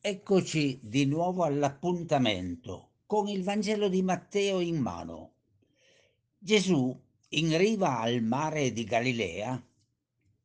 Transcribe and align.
Eccoci 0.00 0.80
di 0.82 1.04
nuovo 1.04 1.44
all'appuntamento 1.44 2.90
con 3.06 3.28
il 3.28 3.44
Vangelo 3.44 3.88
di 3.88 4.02
Matteo 4.02 4.58
in 4.58 4.78
mano. 4.78 5.34
Gesù, 6.36 6.98
in 7.30 7.56
riva 7.56 8.00
al 8.00 8.20
mare 8.22 8.72
di 8.72 8.82
Galilea, 8.82 9.64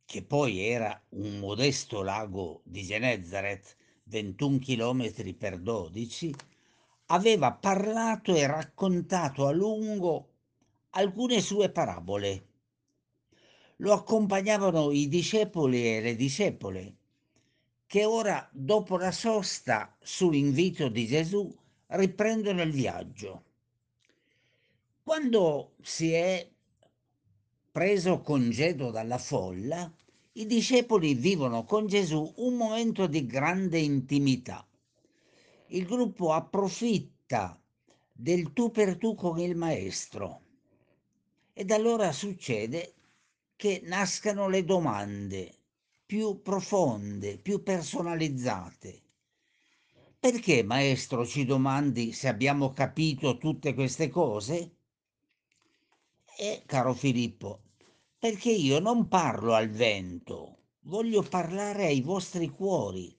che 0.05 0.23
poi 0.23 0.59
era 0.59 1.01
un 1.09 1.39
modesto 1.39 2.03
lago 2.03 2.61
di 2.65 2.83
Genezaret, 2.83 3.75
21 4.03 4.59
km 4.59 5.33
per 5.35 5.57
12, 5.57 6.35
aveva 7.07 7.51
parlato 7.51 8.35
e 8.35 8.45
raccontato 8.45 9.47
a 9.47 9.51
lungo 9.51 10.33
alcune 10.91 11.41
sue 11.41 11.71
parabole. 11.71 12.47
Lo 13.77 13.93
accompagnavano 13.93 14.91
i 14.91 15.07
discepoli 15.07 15.95
e 15.95 16.01
le 16.01 16.15
discepole 16.15 16.97
che 17.91 18.05
ora, 18.05 18.47
dopo 18.53 18.95
la 18.95 19.11
sosta, 19.11 19.93
su 20.01 20.31
invito 20.31 20.87
di 20.87 21.05
Gesù, 21.05 21.53
riprendono 21.87 22.61
il 22.61 22.71
viaggio. 22.71 23.43
Quando 25.03 25.73
si 25.81 26.13
è 26.13 26.49
preso 27.69 28.21
congedo 28.21 28.91
dalla 28.91 29.17
folla, 29.17 29.93
i 30.31 30.45
discepoli 30.45 31.15
vivono 31.15 31.65
con 31.65 31.87
Gesù 31.87 32.31
un 32.37 32.55
momento 32.55 33.07
di 33.07 33.25
grande 33.25 33.79
intimità. 33.79 34.65
Il 35.67 35.85
gruppo 35.85 36.31
approfitta 36.31 37.61
del 38.13 38.53
tu 38.53 38.71
per 38.71 38.95
tu 38.95 39.15
con 39.15 39.37
il 39.37 39.57
maestro 39.57 40.43
ed 41.51 41.71
allora 41.71 42.13
succede 42.13 42.93
che 43.57 43.81
nascano 43.83 44.47
le 44.47 44.63
domande 44.63 45.55
più 46.11 46.41
profonde, 46.41 47.37
più 47.37 47.63
personalizzate. 47.63 49.01
Perché, 50.19 50.61
maestro, 50.61 51.25
ci 51.25 51.45
domandi 51.45 52.11
se 52.11 52.27
abbiamo 52.27 52.71
capito 52.71 53.37
tutte 53.37 53.73
queste 53.73 54.09
cose? 54.09 54.75
E, 56.37 56.63
caro 56.65 56.93
Filippo, 56.93 57.61
perché 58.19 58.51
io 58.51 58.79
non 58.79 59.07
parlo 59.07 59.53
al 59.53 59.69
vento, 59.69 60.63
voglio 60.81 61.21
parlare 61.21 61.85
ai 61.85 62.01
vostri 62.01 62.49
cuori. 62.49 63.17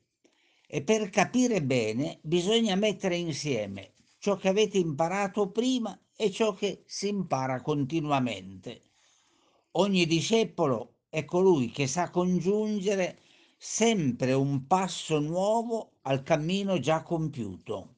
E 0.66 0.82
per 0.82 1.08
capire 1.08 1.62
bene 1.62 2.18
bisogna 2.20 2.74
mettere 2.74 3.16
insieme 3.16 3.94
ciò 4.18 4.36
che 4.36 4.48
avete 4.48 4.76
imparato 4.76 5.50
prima 5.50 5.98
e 6.14 6.30
ciò 6.30 6.52
che 6.52 6.82
si 6.84 7.08
impara 7.08 7.62
continuamente. 7.62 8.82
Ogni 9.76 10.04
discepolo 10.04 10.96
è 11.12 11.26
colui 11.26 11.70
che 11.70 11.86
sa 11.86 12.08
congiungere 12.08 13.18
sempre 13.58 14.32
un 14.32 14.66
passo 14.66 15.18
nuovo 15.18 15.98
al 16.04 16.22
cammino 16.22 16.78
già 16.78 17.02
compiuto. 17.02 17.96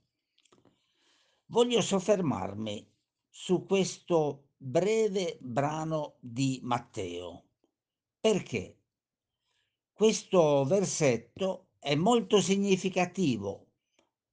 Voglio 1.46 1.80
soffermarmi 1.80 2.84
su 3.28 3.64
questo 3.66 4.48
breve 4.56 5.38
brano 5.40 6.16
di 6.18 6.58
Matteo. 6.64 7.44
Perché? 8.18 8.78
Questo 9.92 10.64
versetto 10.64 11.68
è 11.78 11.94
molto 11.94 12.40
significativo 12.40 13.68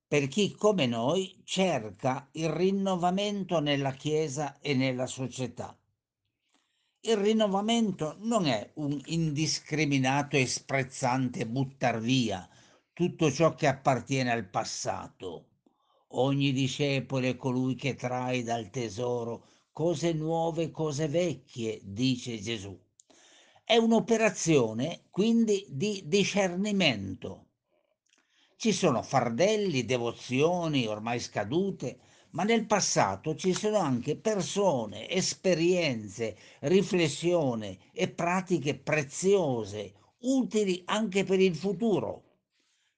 per 0.08 0.28
chi 0.28 0.56
come 0.56 0.88
noi 0.88 1.40
cerca 1.44 2.28
il 2.32 2.50
rinnovamento 2.50 3.60
nella 3.60 3.92
Chiesa 3.92 4.58
e 4.60 4.74
nella 4.74 5.06
società. 5.06 5.78
Il 7.04 7.18
rinnovamento 7.18 8.16
non 8.20 8.46
è 8.46 8.74
un 8.76 9.02
indiscriminato 9.06 10.38
e 10.38 10.46
sprezzante 10.46 11.48
buttar 11.48 12.00
via 12.00 12.48
tutto 12.94 13.32
ciò 13.32 13.56
che 13.56 13.66
appartiene 13.66 14.32
al 14.32 14.48
passato. 14.48 15.48
Ogni 16.10 16.52
discepolo 16.52 17.26
è 17.26 17.36
colui 17.36 17.74
che 17.74 17.96
trae 17.96 18.44
dal 18.44 18.70
tesoro 18.70 19.48
cose 19.72 20.14
nuove, 20.14 20.70
cose 20.70 21.08
vecchie, 21.08 21.80
dice 21.84 22.40
Gesù. 22.40 22.80
È 23.64 23.76
un'operazione 23.78 25.06
quindi 25.10 25.66
di 25.70 26.04
discernimento. 26.06 27.48
Ci 28.56 28.72
sono 28.72 29.02
fardelli, 29.02 29.86
devozioni 29.86 30.86
ormai 30.86 31.20
scadute, 31.20 32.00
ma 32.32 32.44
nel 32.44 32.66
passato 32.66 33.36
ci 33.36 33.54
sono 33.54 33.78
anche 33.78 34.16
persone, 34.16 35.10
esperienze, 35.10 36.38
riflessioni 36.62 37.78
e 37.92 38.10
pratiche 38.10 38.76
preziose, 38.76 39.94
utili 40.20 40.82
anche 40.86 41.24
per 41.24 41.40
il 41.40 41.56
futuro. 41.56 42.24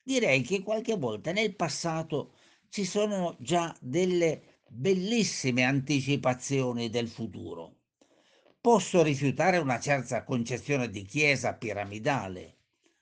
Direi 0.04 0.42
che 0.42 0.62
qualche 0.62 0.98
volta 0.98 1.32
nel 1.32 1.56
passato 1.56 2.34
ci 2.70 2.86
sono 2.86 3.36
già 3.40 3.76
delle 3.80 4.62
bellissime 4.68 5.64
anticipazioni 5.64 6.90
del 6.90 7.08
futuro. 7.08 7.78
Posso 8.60 9.02
rifiutare 9.02 9.58
una 9.58 9.80
certa 9.80 10.24
concezione 10.24 10.90
di 10.90 11.04
chiesa 11.04 11.54
piramidale, 11.54 12.58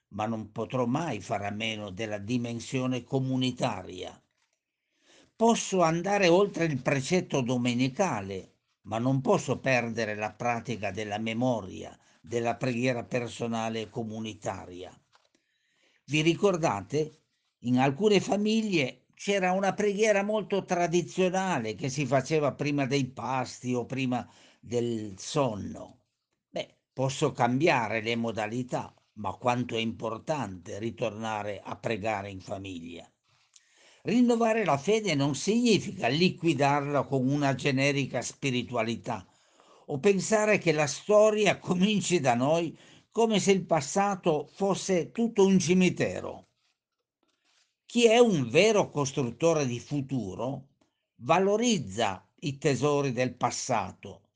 ma 0.09 0.25
non 0.25 0.51
potrò 0.51 0.85
mai 0.85 1.21
fare 1.21 1.47
a 1.47 1.51
meno 1.51 1.89
della 1.91 2.17
dimensione 2.17 3.03
comunitaria 3.03 4.21
Posso 5.41 5.81
andare 5.81 6.27
oltre 6.27 6.65
il 6.65 6.79
precetto 6.83 7.41
domenicale, 7.41 8.57
ma 8.81 8.99
non 8.99 9.21
posso 9.21 9.57
perdere 9.57 10.13
la 10.13 10.31
pratica 10.31 10.91
della 10.91 11.17
memoria, 11.17 11.97
della 12.21 12.57
preghiera 12.57 13.03
personale 13.03 13.89
comunitaria. 13.89 14.95
Vi 16.05 16.21
ricordate? 16.21 17.23
In 17.61 17.79
alcune 17.79 18.19
famiglie 18.19 19.07
c'era 19.15 19.51
una 19.53 19.73
preghiera 19.73 20.21
molto 20.21 20.63
tradizionale 20.63 21.73
che 21.73 21.89
si 21.89 22.05
faceva 22.05 22.53
prima 22.53 22.85
dei 22.85 23.07
pasti 23.07 23.73
o 23.73 23.87
prima 23.87 24.31
del 24.59 25.15
sonno. 25.17 26.01
Beh, 26.51 26.81
posso 26.93 27.31
cambiare 27.31 28.01
le 28.01 28.15
modalità, 28.15 28.93
ma 29.13 29.33
quanto 29.33 29.75
è 29.75 29.79
importante 29.79 30.77
ritornare 30.77 31.59
a 31.63 31.75
pregare 31.77 32.29
in 32.29 32.41
famiglia. 32.41 33.11
Rinnovare 34.03 34.65
la 34.65 34.77
fede 34.77 35.13
non 35.13 35.35
significa 35.35 36.07
liquidarla 36.07 37.03
con 37.03 37.27
una 37.29 37.53
generica 37.53 38.23
spiritualità 38.23 39.27
o 39.85 39.99
pensare 39.99 40.57
che 40.57 40.71
la 40.71 40.87
storia 40.87 41.59
cominci 41.59 42.19
da 42.19 42.33
noi 42.33 42.75
come 43.11 43.39
se 43.39 43.51
il 43.51 43.63
passato 43.63 44.49
fosse 44.53 45.11
tutto 45.11 45.45
un 45.45 45.59
cimitero. 45.59 46.47
Chi 47.85 48.07
è 48.07 48.17
un 48.17 48.49
vero 48.49 48.89
costruttore 48.89 49.67
di 49.67 49.79
futuro 49.79 50.69
valorizza 51.17 52.27
i 52.39 52.57
tesori 52.57 53.11
del 53.11 53.35
passato, 53.35 54.29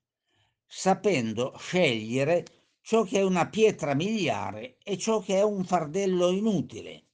sapendo 0.67 1.55
scegliere 1.57 2.45
ciò 2.81 3.03
che 3.03 3.17
è 3.17 3.23
una 3.23 3.47
pietra 3.47 3.95
miliare 3.95 4.77
e 4.83 4.95
ciò 4.97 5.21
che 5.21 5.37
è 5.37 5.43
un 5.43 5.63
fardello 5.65 6.29
inutile. 6.29 7.05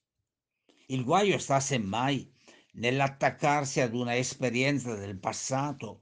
Il 0.87 1.05
guaio 1.05 1.37
sta 1.37 1.61
semmai 1.61 2.30
nell'attaccarsi 2.73 3.81
ad 3.81 3.93
una 3.93 4.15
esperienza 4.15 4.95
del 4.95 5.17
passato 5.17 6.01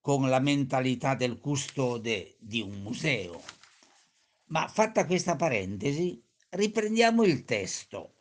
con 0.00 0.28
la 0.28 0.40
mentalità 0.40 1.14
del 1.14 1.38
custode 1.38 2.36
di 2.38 2.60
un 2.60 2.80
museo. 2.80 3.42
Ma 4.46 4.66
fatta 4.68 5.06
questa 5.06 5.36
parentesi, 5.36 6.22
riprendiamo 6.50 7.24
il 7.24 7.44
testo. 7.44 8.14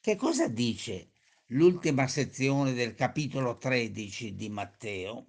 Che 0.00 0.16
cosa 0.16 0.48
dice 0.48 1.10
l'ultima 1.46 2.06
sezione 2.06 2.72
del 2.72 2.94
capitolo 2.94 3.58
13 3.58 4.34
di 4.34 4.48
Matteo? 4.48 5.26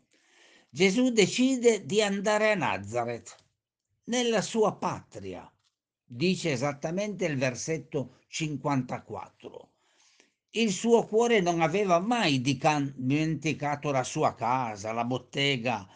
Gesù 0.70 1.10
decide 1.10 1.86
di 1.86 2.02
andare 2.02 2.52
a 2.52 2.56
Nazareth, 2.56 3.36
nella 4.06 4.42
sua 4.42 4.76
patria, 4.76 5.52
dice 6.04 6.52
esattamente 6.52 7.26
il 7.26 7.38
versetto 7.38 8.20
54 8.28 9.73
il 10.56 10.72
suo 10.72 11.06
cuore 11.07 11.39
non 11.39 11.62
aveva 11.62 12.00
mai 12.00 12.42
dimenticato 12.42 13.92
la 13.92 14.04
sua 14.04 14.36
casa, 14.36 14.92
la 14.92 15.04
bottega 15.04 15.88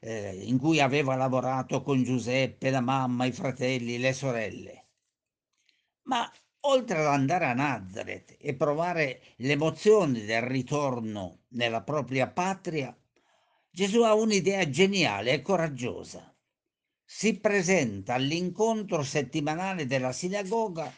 eh, 0.00 0.40
in 0.44 0.58
cui 0.58 0.80
aveva 0.80 1.16
lavorato 1.16 1.82
con 1.82 2.02
Giuseppe, 2.04 2.70
la 2.70 2.80
mamma, 2.80 3.24
i 3.24 3.32
fratelli, 3.32 3.98
le 3.98 4.12
sorelle. 4.12 4.86
Ma 6.02 6.30
oltre 6.60 6.98
ad 6.98 7.06
andare 7.06 7.46
a 7.46 7.54
Nazareth 7.54 8.36
e 8.38 8.54
provare 8.54 9.20
l'emozione 9.36 10.24
del 10.24 10.42
ritorno 10.42 11.44
nella 11.48 11.82
propria 11.82 12.28
patria, 12.28 12.96
Gesù 13.68 14.02
ha 14.02 14.14
un'idea 14.14 14.68
geniale 14.70 15.32
e 15.32 15.42
coraggiosa. 15.42 16.32
Si 17.04 17.40
presenta 17.40 18.14
all'incontro 18.14 19.02
settimanale 19.02 19.86
della 19.86 20.12
sinagoga 20.12 20.92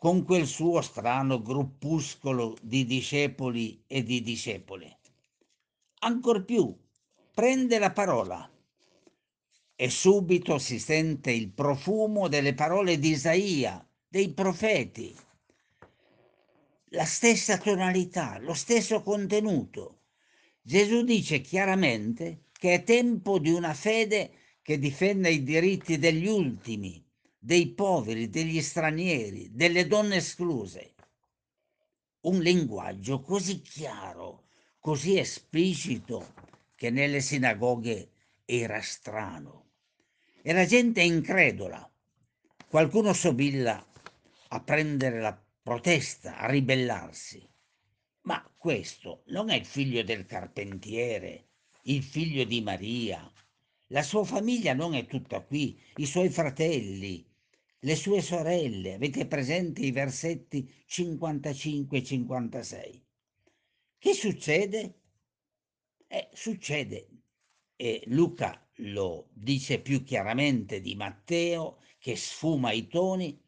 con 0.00 0.24
quel 0.24 0.46
suo 0.46 0.80
strano 0.80 1.42
gruppuscolo 1.42 2.56
di 2.62 2.86
discepoli 2.86 3.84
e 3.86 4.02
di 4.02 4.22
discepole. 4.22 4.98
Ancor 5.98 6.42
più, 6.46 6.74
prende 7.34 7.78
la 7.78 7.92
parola 7.92 8.50
e 9.76 9.90
subito 9.90 10.56
si 10.56 10.78
sente 10.78 11.30
il 11.32 11.50
profumo 11.50 12.28
delle 12.28 12.54
parole 12.54 12.98
di 12.98 13.10
Isaia, 13.10 13.86
dei 14.08 14.32
profeti. 14.32 15.14
la 16.92 17.04
stessa 17.04 17.58
tonalità, 17.58 18.38
lo 18.38 18.54
stesso 18.54 19.02
contenuto. 19.02 20.04
Gesù 20.62 21.02
dice 21.04 21.42
chiaramente 21.42 22.44
che 22.52 22.72
è 22.72 22.84
tempo 22.84 23.38
di 23.38 23.50
una 23.50 23.74
fede 23.74 24.30
che 24.62 24.78
difenda 24.78 25.28
i 25.28 25.42
diritti 25.42 25.98
degli 25.98 26.26
ultimi, 26.26 27.04
dei 27.42 27.72
poveri, 27.72 28.28
degli 28.28 28.60
stranieri, 28.60 29.48
delle 29.50 29.86
donne 29.86 30.16
escluse. 30.16 30.94
Un 32.20 32.38
linguaggio 32.40 33.22
così 33.22 33.62
chiaro, 33.62 34.48
così 34.78 35.18
esplicito, 35.18 36.34
che 36.74 36.90
nelle 36.90 37.22
sinagoghe 37.22 38.10
era 38.44 38.82
strano. 38.82 39.70
Era 40.42 40.66
gente 40.66 41.00
incredula. 41.00 41.90
Qualcuno 42.68 43.14
sobilla 43.14 43.82
a 44.48 44.60
prendere 44.60 45.20
la 45.20 45.42
protesta, 45.62 46.36
a 46.36 46.46
ribellarsi. 46.46 47.42
Ma 48.22 48.46
questo 48.54 49.22
non 49.28 49.48
è 49.48 49.56
il 49.56 49.64
figlio 49.64 50.02
del 50.02 50.26
carpentiere, 50.26 51.46
il 51.84 52.02
figlio 52.02 52.44
di 52.44 52.60
Maria. 52.60 53.32
La 53.88 54.02
sua 54.02 54.24
famiglia 54.24 54.74
non 54.74 54.94
è 54.94 55.06
tutta 55.06 55.40
qui, 55.40 55.80
i 55.96 56.04
suoi 56.04 56.28
fratelli, 56.28 57.29
le 57.80 57.96
sue 57.96 58.20
sorelle. 58.20 58.94
Avete 58.94 59.26
presente 59.26 59.82
i 59.82 59.90
versetti 59.90 60.70
55 60.86 61.98
e 61.98 62.02
56? 62.02 63.04
Che 63.98 64.14
succede? 64.14 64.94
Eh, 66.06 66.28
succede, 66.32 67.08
e 67.76 68.02
Luca 68.06 68.68
lo 68.76 69.28
dice 69.32 69.80
più 69.80 70.02
chiaramente 70.02 70.80
di 70.80 70.94
Matteo, 70.96 71.78
che 71.98 72.16
sfuma 72.16 72.72
i 72.72 72.88
toni, 72.88 73.40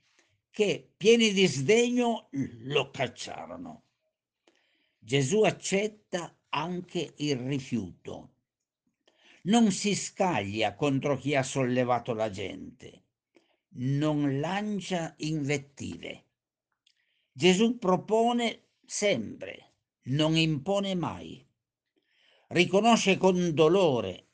che 0.50 0.93
pieni 0.96 1.32
di 1.32 1.46
sdegno 1.46 2.28
lo 2.31 2.90
cacciarono. 2.90 3.85
Gesù 4.99 5.43
accetta 5.43 6.37
anche 6.50 7.14
il 7.17 7.37
rifiuto. 7.37 8.35
Non 9.44 9.73
si 9.73 9.96
scaglia 9.96 10.75
contro 10.75 11.17
chi 11.17 11.35
ha 11.35 11.43
sollevato 11.43 12.12
la 12.12 12.31
gente, 12.31 13.01
non 13.74 14.40
lancia 14.40 15.14
invettive. 15.19 16.24
Gesù 17.32 17.78
propone 17.78 18.64
sempre, 18.84 19.72
non 20.04 20.36
impone 20.36 20.94
mai. 20.94 21.46
Riconosce 22.48 23.16
con 23.16 23.54
dolore, 23.54 24.26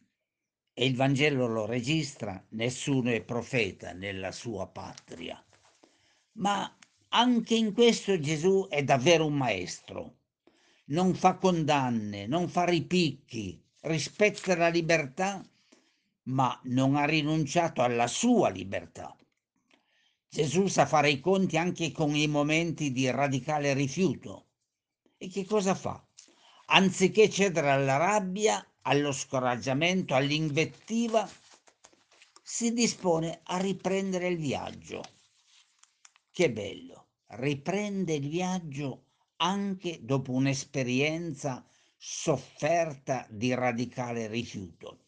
e 0.72 0.86
il 0.86 0.96
Vangelo 0.96 1.46
lo 1.46 1.66
registra, 1.66 2.44
nessuno 2.50 3.10
è 3.10 3.22
profeta 3.22 3.92
nella 3.92 4.32
sua 4.32 4.66
patria. 4.68 5.44
Ma 6.34 6.76
anche 7.08 7.54
in 7.54 7.72
questo 7.72 8.18
Gesù 8.18 8.66
è 8.68 8.82
davvero 8.84 9.26
un 9.26 9.34
maestro. 9.34 10.16
Non 10.86 11.14
fa 11.14 11.36
condanne, 11.36 12.26
non 12.26 12.48
fa 12.48 12.64
ripicchi, 12.64 13.60
rispetta 13.82 14.56
la 14.56 14.68
libertà, 14.68 15.44
ma 16.24 16.60
non 16.64 16.96
ha 16.96 17.04
rinunciato 17.04 17.82
alla 17.82 18.06
sua 18.06 18.48
libertà. 18.48 19.16
Gesù 20.30 20.66
sa 20.66 20.84
fare 20.84 21.10
i 21.10 21.20
conti 21.20 21.56
anche 21.56 21.90
con 21.90 22.14
i 22.14 22.26
momenti 22.26 22.92
di 22.92 23.10
radicale 23.10 23.72
rifiuto. 23.72 24.48
E 25.16 25.28
che 25.28 25.46
cosa 25.46 25.74
fa? 25.74 26.06
Anziché 26.66 27.30
cedere 27.30 27.70
alla 27.70 27.96
rabbia, 27.96 28.64
allo 28.82 29.10
scoraggiamento, 29.12 30.14
all'invettiva, 30.14 31.28
si 32.42 32.72
dispone 32.74 33.40
a 33.44 33.56
riprendere 33.56 34.28
il 34.28 34.36
viaggio. 34.36 35.02
Che 36.30 36.52
bello, 36.52 37.08
riprende 37.28 38.14
il 38.14 38.28
viaggio 38.28 39.06
anche 39.36 39.98
dopo 40.02 40.32
un'esperienza 40.32 41.66
sofferta 41.96 43.26
di 43.30 43.54
radicale 43.54 44.28
rifiuto. 44.28 45.07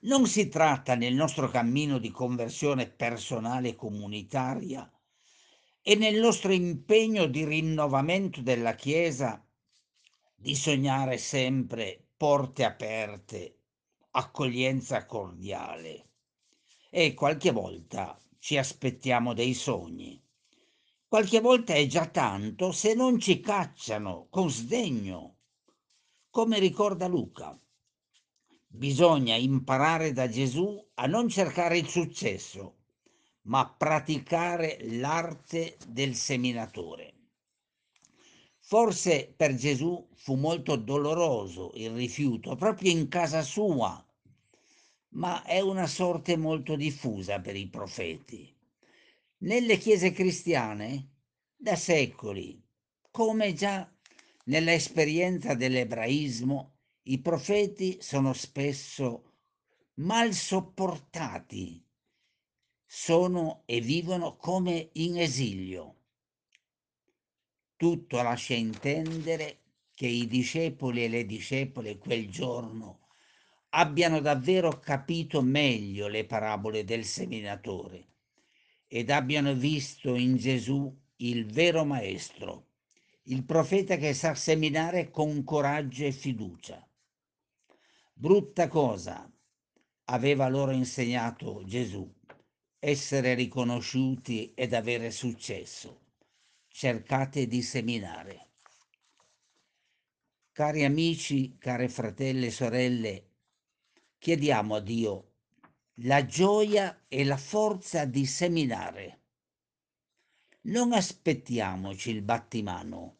Non 0.00 0.28
si 0.28 0.48
tratta 0.48 0.94
nel 0.94 1.14
nostro 1.14 1.48
cammino 1.48 1.98
di 1.98 2.10
conversione 2.12 2.88
personale 2.88 3.70
e 3.70 3.74
comunitaria 3.74 4.88
e 5.82 5.96
nel 5.96 6.20
nostro 6.20 6.52
impegno 6.52 7.26
di 7.26 7.44
rinnovamento 7.44 8.40
della 8.40 8.76
Chiesa 8.76 9.44
di 10.36 10.54
sognare 10.54 11.18
sempre 11.18 12.10
porte 12.16 12.62
aperte, 12.62 13.58
accoglienza 14.12 15.04
cordiale. 15.04 16.10
E 16.90 17.14
qualche 17.14 17.50
volta 17.50 18.16
ci 18.38 18.56
aspettiamo 18.56 19.34
dei 19.34 19.52
sogni. 19.52 20.22
Qualche 21.08 21.40
volta 21.40 21.74
è 21.74 21.84
già 21.86 22.06
tanto 22.06 22.70
se 22.70 22.94
non 22.94 23.18
ci 23.18 23.40
cacciano 23.40 24.28
con 24.30 24.48
sdegno, 24.48 25.38
come 26.30 26.60
ricorda 26.60 27.08
Luca. 27.08 27.58
Bisogna 28.70 29.34
imparare 29.34 30.12
da 30.12 30.28
Gesù 30.28 30.86
a 30.94 31.06
non 31.06 31.28
cercare 31.28 31.78
il 31.78 31.88
successo, 31.88 32.76
ma 33.42 33.68
praticare 33.68 34.78
l'arte 34.82 35.78
del 35.88 36.14
seminatore. 36.14 37.14
Forse 38.60 39.32
per 39.34 39.54
Gesù 39.54 40.06
fu 40.14 40.34
molto 40.34 40.76
doloroso 40.76 41.72
il 41.74 41.90
rifiuto, 41.90 42.54
proprio 42.54 42.90
in 42.90 43.08
casa 43.08 43.42
sua, 43.42 44.06
ma 45.10 45.42
è 45.42 45.60
una 45.60 45.86
sorte 45.86 46.36
molto 46.36 46.76
diffusa 46.76 47.40
per 47.40 47.56
i 47.56 47.66
profeti. 47.68 48.54
Nelle 49.38 49.78
chiese 49.78 50.12
cristiane, 50.12 51.08
da 51.56 51.74
secoli, 51.74 52.62
come 53.10 53.54
già 53.54 53.90
nell'esperienza 54.44 55.54
dell'ebraismo, 55.54 56.77
i 57.10 57.18
profeti 57.20 57.98
sono 58.00 58.32
spesso 58.32 59.24
mal 59.94 60.32
sopportati, 60.32 61.84
sono 62.84 63.62
e 63.66 63.80
vivono 63.80 64.36
come 64.36 64.90
in 64.92 65.18
esilio 65.18 65.98
tutto 67.78 68.20
lascia 68.20 68.54
intendere 68.54 69.60
che 69.94 70.08
i 70.08 70.26
discepoli 70.26 71.04
e 71.04 71.08
le 71.08 71.24
discepole 71.24 71.96
quel 71.96 72.28
giorno 72.28 73.06
abbiano 73.70 74.18
davvero 74.20 74.80
capito 74.80 75.42
meglio 75.42 76.08
le 76.08 76.24
parabole 76.24 76.82
del 76.82 77.04
seminatore 77.04 78.06
ed 78.88 79.10
abbiano 79.10 79.54
visto 79.54 80.16
in 80.16 80.36
Gesù 80.36 80.92
il 81.18 81.46
vero 81.46 81.84
maestro, 81.84 82.66
il 83.24 83.44
profeta 83.44 83.96
che 83.96 84.12
sa 84.12 84.34
seminare 84.34 85.10
con 85.10 85.44
coraggio 85.44 86.04
e 86.04 86.10
fiducia. 86.12 86.87
Brutta 88.20 88.66
cosa 88.66 89.32
aveva 90.06 90.48
loro 90.48 90.72
insegnato 90.72 91.62
Gesù, 91.64 92.12
essere 92.80 93.34
riconosciuti 93.34 94.52
ed 94.54 94.74
avere 94.74 95.12
successo 95.12 96.06
cercate 96.66 97.46
di 97.46 97.62
seminare. 97.62 98.48
Cari 100.50 100.84
amici, 100.84 101.58
care 101.58 101.88
fratelli 101.88 102.46
e 102.46 102.50
sorelle, 102.50 103.30
chiediamo 104.18 104.74
a 104.74 104.80
Dio 104.80 105.34
la 106.00 106.26
gioia 106.26 107.04
e 107.06 107.24
la 107.24 107.36
forza 107.36 108.04
di 108.04 108.26
seminare. 108.26 109.20
Non 110.62 110.92
aspettiamoci 110.92 112.10
il 112.10 112.22
battimano, 112.22 113.18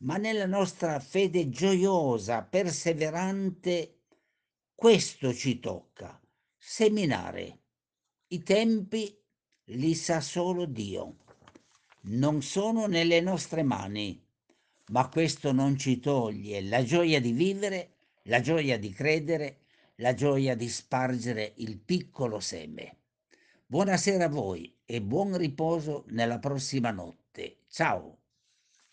ma 0.00 0.18
nella 0.18 0.44
nostra 0.44 1.00
fede 1.00 1.48
gioiosa, 1.48 2.42
perseverante, 2.42 3.96
questo 4.82 5.32
ci 5.32 5.60
tocca, 5.60 6.20
seminare. 6.56 7.58
I 8.26 8.42
tempi 8.42 9.16
li 9.66 9.94
sa 9.94 10.20
solo 10.20 10.64
Dio 10.64 11.18
non 12.06 12.42
sono 12.42 12.86
nelle 12.86 13.20
nostre 13.20 13.62
mani, 13.62 14.20
ma 14.86 15.08
questo 15.08 15.52
non 15.52 15.78
ci 15.78 16.00
toglie 16.00 16.62
la 16.62 16.82
gioia 16.82 17.20
di 17.20 17.30
vivere, 17.30 17.90
la 18.22 18.40
gioia 18.40 18.76
di 18.76 18.90
credere, 18.90 19.60
la 19.98 20.14
gioia 20.14 20.56
di 20.56 20.68
spargere 20.68 21.52
il 21.58 21.78
piccolo 21.78 22.40
seme. 22.40 22.96
Buonasera 23.64 24.24
a 24.24 24.28
voi 24.28 24.80
e 24.84 25.00
buon 25.00 25.36
riposo 25.36 26.06
nella 26.08 26.40
prossima 26.40 26.90
notte. 26.90 27.58
Ciao! 27.68 28.21